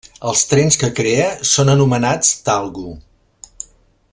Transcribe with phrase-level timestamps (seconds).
[0.27, 2.87] Els trens que crea són anomenats Talgo.